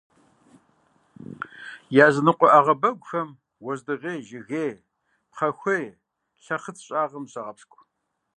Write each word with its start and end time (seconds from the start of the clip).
Языныкъуэ 2.05 2.47
ӏэгъэбэгухэм 2.51 3.29
уэздыгъей, 3.65 4.19
жыгей, 4.27 4.73
пхъэхуей 5.31 5.85
лъэхъц 6.43 6.77
щӀагъым 6.85 7.23
зыщагъэпщкӏу. 7.25 7.79